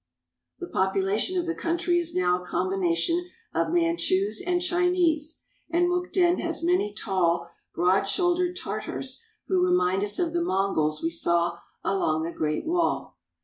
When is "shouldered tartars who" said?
8.07-9.63